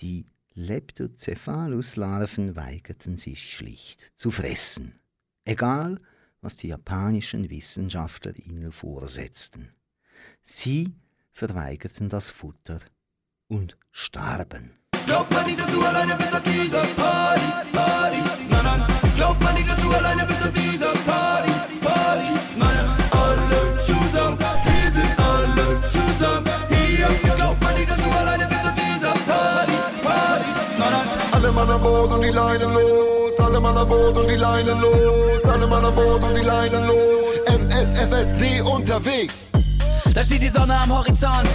[0.00, 5.00] Die Leptocephalus-Larven weigerten sich schlicht zu fressen,
[5.44, 6.00] egal
[6.40, 9.72] was die japanischen Wissenschaftler ihnen vorsetzten.
[10.42, 10.94] Sie
[11.32, 12.80] verweigerten das Futter
[13.48, 14.72] und starben.
[15.06, 18.82] Glaubt man nicht, dass du alleine bist auf dieser Party, Party, nein, nein.
[19.16, 21.52] Glaubt man nicht, dass du alleine bist auf dieser Party,
[31.60, 35.44] Mann an Bord und die Leinen los, alle Mann an Bord und die Leinen los,
[35.44, 37.36] alle Mann an Bord und die Leinen los.
[37.44, 39.34] FSFSD unterwegs.
[40.14, 41.50] Da steht die Sonne am Horizont,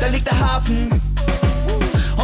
[0.00, 1.00] da liegt der Hafen.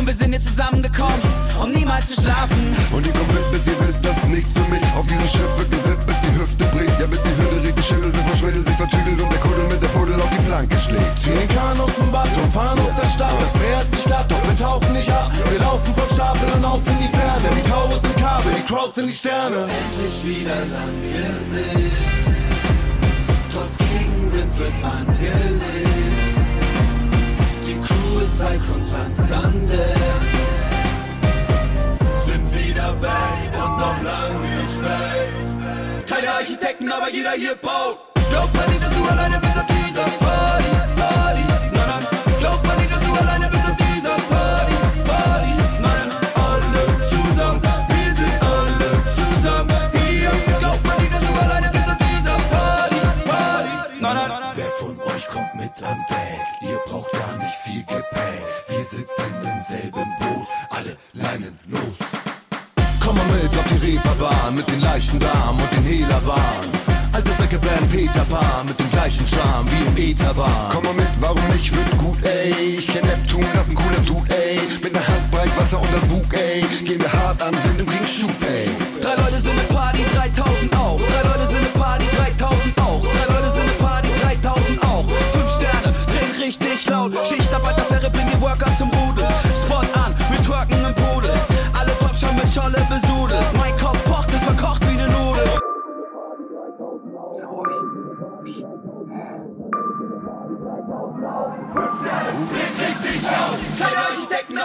[0.04, 1.16] Und wir sind hier zusammengekommen,
[1.62, 2.60] um niemals zu schlafen.
[2.92, 4.84] Und ihr kommt mit, bis ihr wisst, das ist nichts für mich.
[4.92, 7.00] Auf diesem Schiff wird gewippt, bis die Hüfte bricht.
[7.00, 9.88] Ja, bis die Hütte richtig schüttelt, bevor Schwindel sich vertüdelt und der Kuddel mit der
[9.96, 11.22] Puddel auf die Planke schlägt.
[11.24, 13.32] Ziehen den Kahn aus dem Bad und fahren aus der Stadt.
[13.32, 15.32] Das Meer ist die Stadt, doch wir tauchen nicht ab.
[15.48, 17.48] Wir laufen vom Stapel und auf in die Ferne.
[17.56, 19.56] Die Tauer sind Kabel, die Crowds sind die Sterne.
[19.72, 21.96] Endlich wieder Land in Sicht.
[23.48, 25.83] Trotz Gegenwind wird angelegt.
[28.34, 29.68] Ist heiß und tanzt an.
[32.26, 36.08] Sind wieder back und noch lang nicht weg.
[36.08, 37.98] Keine Architekten, aber jeder hier baut.
[38.30, 40.63] Glaubt man nicht, dass du alleine bist auf dieser Party,
[55.76, 55.98] mit am?
[56.60, 58.42] Ihr braucht gar nicht viel Gepäck.
[58.68, 61.98] Wir sitzen im selben Boot, alle Leinen los.
[63.00, 66.64] Komm mal mit auf die Reeperbahn mit den leichten Damen und den Hehlerwahn.
[67.12, 70.70] Alte Säcke werden Peter Pan mit dem gleichen Charme wie im Ätherwahn.
[70.72, 72.76] Komm mal mit, warum nicht, wird gut, ey.
[72.76, 74.58] Ich kenn Neptun, das ist ein cooler Dude, ey.
[74.82, 76.62] Mit ner Hand breit Wasser unterm Bug, ey.
[76.84, 78.68] Gehen wir hart an, Wind und kriegen Schub, ey.
[79.00, 79.73] Drei Leute sind eine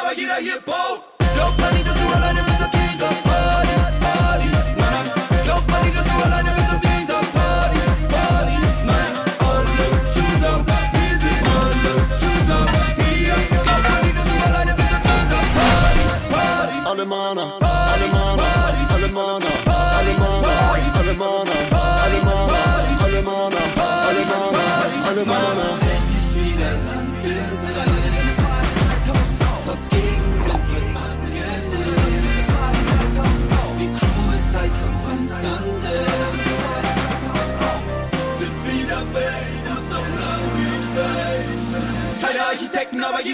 [0.09, 1.08] Are you on your boat?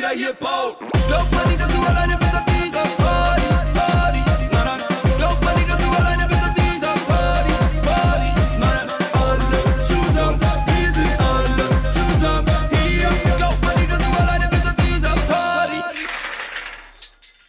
[0.06, 0.80] wieder hier baut.
[1.08, 3.42] Glaubt man nicht, dass du alleine bist auf dieser Party,
[3.74, 5.18] Party, nein, nein.
[5.18, 7.52] Glaubt man nicht, dass du alleine bist auf dieser Party,
[7.84, 8.30] Party,
[8.60, 8.88] nein, nein.
[9.14, 9.50] Alle
[9.88, 13.10] zusammen, wir sind alle zusammen hier.
[13.38, 15.82] Glaubt man nicht, dass du alleine bist auf dieser Party.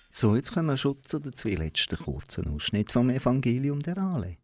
[0.08, 4.38] So, jetzt kommen wir schon zu den zwei letzten kurzen Ausschnitten vom Evangelium der Aale.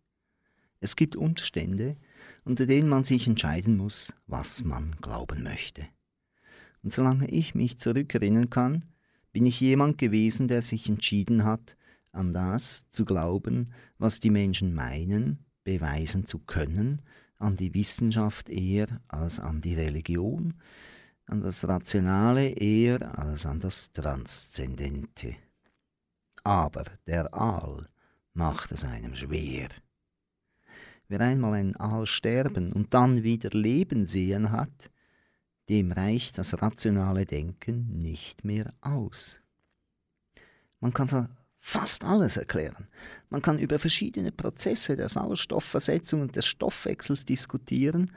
[0.80, 1.96] Es gibt Umstände,
[2.44, 5.86] unter denen man sich entscheiden muss, was man glauben möchte.
[6.82, 8.84] Und solange ich mich zurückerinnern kann,
[9.32, 11.76] bin ich jemand gewesen, der sich entschieden hat,
[12.12, 17.02] an das zu glauben, was die Menschen meinen, beweisen zu können,
[17.38, 20.54] an die Wissenschaft eher als an die Religion,
[21.26, 25.36] an das Rationale eher als an das Transzendente.
[26.44, 27.88] Aber der Aal
[28.34, 29.68] macht es einem schwer.
[31.08, 34.91] Wer einmal einen Aal sterben und dann wieder leben sehen hat,
[35.68, 39.40] dem reicht das rationale Denken nicht mehr aus.
[40.80, 42.88] Man kann fast alles erklären.
[43.30, 48.10] Man kann über verschiedene Prozesse der Sauerstoffversetzung und des Stoffwechsels diskutieren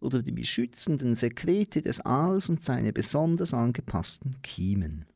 [0.00, 5.06] oder die beschützenden Sekrete des Aals und seine besonders angepassten Kiemen.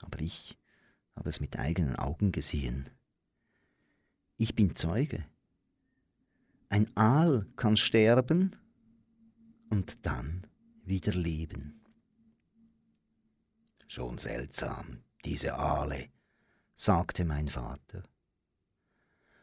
[0.00, 0.58] Aber ich
[1.16, 2.88] habe es mit eigenen Augen gesehen.
[4.38, 5.24] Ich bin Zeuge.
[6.70, 8.56] Ein Aal kann sterben
[9.68, 10.46] und dann
[10.90, 11.80] wieder leben.
[13.86, 16.10] Schon seltsam, diese Aale,
[16.74, 18.02] sagte mein Vater.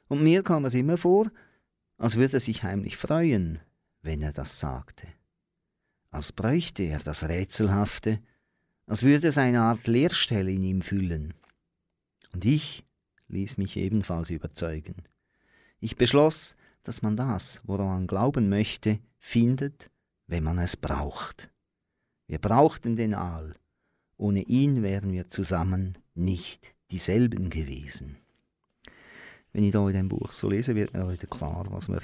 [0.08, 1.32] Und mir kam es immer vor,
[1.98, 3.60] als würde er sich heimlich freuen,
[4.02, 5.08] wenn er das sagte.
[6.12, 8.22] Als bräuchte er das Rätselhafte,
[8.86, 11.34] als würde es eine Art Leerstelle in ihm füllen.
[12.34, 12.86] Und ich
[13.28, 14.95] ließ mich ebenfalls überzeugen.
[15.80, 19.89] Ich beschloss, dass man das, woran man glauben möchte, findet,
[20.28, 21.49] wenn man es braucht.
[22.28, 23.55] Wir brauchten den Aal.
[24.17, 28.17] Ohne ihn wären wir zusammen nicht dieselben gewesen.
[29.53, 32.01] Wenn ich da in diesem Buch so lese, wird mir wieder klar, was mir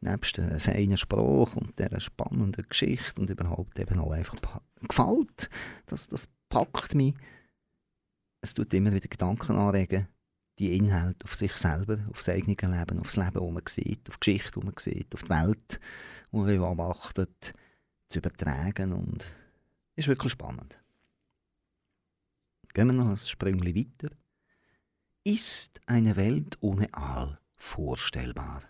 [0.00, 4.36] nebst der feinen Sprache und dieser spannenden Geschichte und überhaupt eben auch einfach
[4.88, 5.50] gefällt.
[5.86, 7.14] Das, das packt mich.
[8.40, 10.08] Es tut immer wieder Gedanken anregen,
[10.58, 14.08] die Inhalte auf sich selber, auf das eigene Leben, auf das Leben, das man sieht,
[14.08, 15.80] auf die Geschichte, die man sieht, auf die Welt,
[16.32, 17.54] die man beobachtet,
[18.08, 19.26] zu übertragen und
[19.96, 20.78] ist wirklich spannend.
[22.74, 24.14] Gehen wir noch ein Sprüngli weiter.
[25.24, 28.62] Ist eine Welt ohne Aal vorstellbar?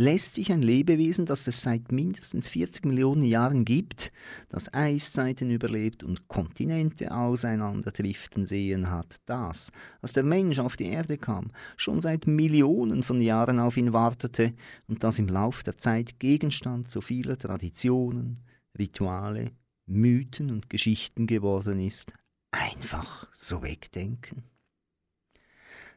[0.00, 4.12] Lässt sich ein Lebewesen, das es seit mindestens 40 Millionen Jahren gibt,
[4.48, 9.70] das Eiszeiten überlebt und Kontinente auseinanderdriften sehen hat, das,
[10.00, 14.54] als der Mensch auf die Erde kam, schon seit Millionen von Jahren auf ihn wartete
[14.88, 18.40] und das im Lauf der Zeit Gegenstand so vieler Traditionen,
[18.78, 19.50] Rituale,
[19.84, 22.14] Mythen und Geschichten geworden ist,
[22.52, 24.44] einfach so wegdenken?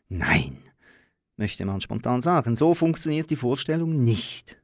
[0.10, 0.58] Nein,
[1.38, 4.62] möchte man spontan sagen, so funktioniert die Vorstellung nicht.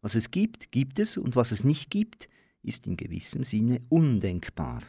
[0.00, 2.28] Was es gibt, gibt es und was es nicht gibt,
[2.62, 4.82] ist in gewissem Sinne undenkbar.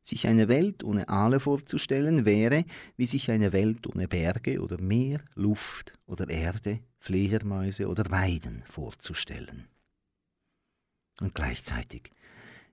[0.00, 2.64] Sich eine Welt ohne Aale vorzustellen, wäre,
[2.96, 9.68] wie sich eine Welt ohne Berge oder Meer, Luft oder Erde, Fledermäuse oder Weiden vorzustellen.
[11.20, 12.10] Und gleichzeitig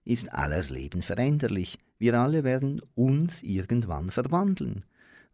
[0.03, 1.79] ist alles Leben veränderlich.
[1.97, 4.85] Wir alle werden uns irgendwann verwandeln.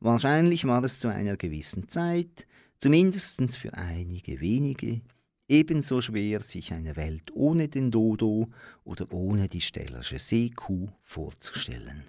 [0.02, 2.48] Wahrscheinlich war es zu einer gewissen Zeit,
[2.78, 5.02] zumindest für einige wenige,
[5.48, 8.50] ebenso schwer, sich eine Welt ohne den Dodo
[8.84, 12.04] oder ohne die Stellersche Seekuh vorzustellen.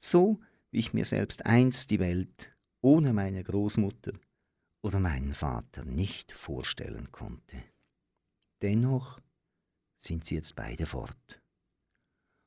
[0.00, 0.40] So
[0.72, 4.12] wie ich mir selbst einst die Welt ohne meine Großmutter
[4.82, 7.56] oder meinen Vater nicht vorstellen konnte.
[8.62, 9.20] Dennoch
[9.96, 11.40] sind sie jetzt beide fort.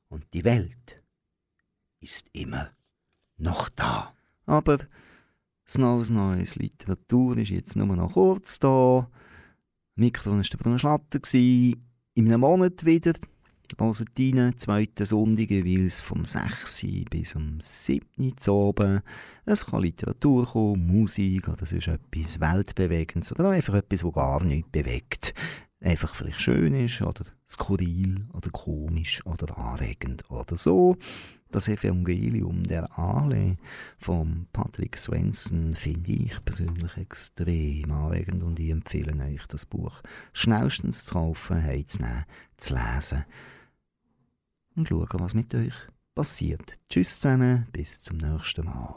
[0.08, 1.02] Und die Welt
[2.00, 2.70] ist immer
[3.38, 4.14] noch da.
[4.46, 4.78] Aber
[5.64, 5.78] das
[6.10, 9.08] neues Literatur ist jetzt nur noch kurz da.
[9.96, 11.20] Mikrofon war der Bruno Schlatter.
[11.34, 11.76] In
[12.16, 13.14] einem Monat wieder.
[13.78, 16.86] Hört rein, zweiten Sonntag jeweils vom 6.
[17.10, 18.06] bis um 7.
[18.46, 19.00] Uhr oben.
[19.46, 24.70] Es kann Literatur kommen, Musik oder sonst etwas Weltbewegendes oder einfach etwas, das gar nichts
[24.70, 25.34] bewegt.
[25.80, 30.96] Einfach vielleicht schön ist oder skurril oder komisch oder anregend oder so.
[31.54, 33.58] Das Evangelium der Ale
[33.96, 40.02] von Patrick Swenson finde ich persönlich extrem anregend und ich empfehle euch, das Buch
[40.32, 42.24] schnellstens zu kaufen, heimzunehmen,
[42.56, 43.24] zu lesen
[44.74, 45.74] und schauen, was mit euch
[46.16, 46.74] passiert.
[46.90, 48.96] Tschüss zusammen, bis zum nächsten Mal.